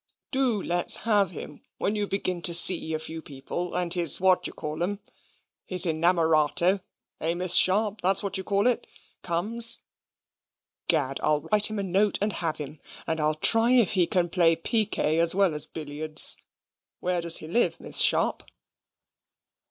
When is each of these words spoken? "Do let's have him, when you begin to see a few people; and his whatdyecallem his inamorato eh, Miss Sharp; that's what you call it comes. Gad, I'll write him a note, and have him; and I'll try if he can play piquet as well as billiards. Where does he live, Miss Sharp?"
"Do 0.31 0.59
let's 0.63 0.97
have 1.05 1.29
him, 1.29 1.61
when 1.77 1.95
you 1.95 2.07
begin 2.07 2.41
to 2.41 2.55
see 2.55 2.95
a 2.95 2.97
few 2.97 3.21
people; 3.21 3.75
and 3.75 3.93
his 3.93 4.17
whatdyecallem 4.17 4.97
his 5.63 5.85
inamorato 5.85 6.81
eh, 7.19 7.35
Miss 7.35 7.53
Sharp; 7.53 8.01
that's 8.01 8.23
what 8.23 8.35
you 8.35 8.43
call 8.43 8.65
it 8.65 8.87
comes. 9.21 9.77
Gad, 10.87 11.19
I'll 11.21 11.41
write 11.41 11.67
him 11.69 11.77
a 11.77 11.83
note, 11.83 12.17
and 12.19 12.33
have 12.33 12.57
him; 12.57 12.79
and 13.05 13.19
I'll 13.19 13.35
try 13.35 13.73
if 13.73 13.91
he 13.91 14.07
can 14.07 14.27
play 14.29 14.55
piquet 14.55 15.19
as 15.19 15.35
well 15.35 15.53
as 15.53 15.67
billiards. 15.67 16.35
Where 16.99 17.21
does 17.21 17.37
he 17.37 17.47
live, 17.47 17.79
Miss 17.79 17.99
Sharp?" 17.99 18.41